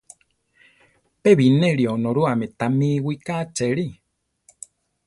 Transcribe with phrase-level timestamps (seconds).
[1.21, 3.87] Pe bineri Onorúame tamí iwigá achere.